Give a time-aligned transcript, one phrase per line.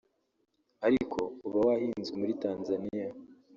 [0.87, 3.09] ariko uba wahinzwe muri Tanzania